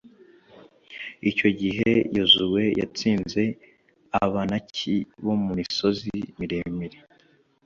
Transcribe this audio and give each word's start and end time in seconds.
icyo 1.29 1.49
gihe, 1.59 1.91
yozuwe 2.15 2.63
yatsinze 2.79 3.43
abanaki 4.23 4.95
bo 5.23 5.33
mu 5.41 5.49
misozi 5.57 6.13
miremire 6.39 6.97